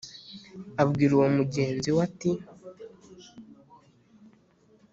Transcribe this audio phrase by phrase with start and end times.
[0.81, 2.31] abwira uwo mugenzi we ati: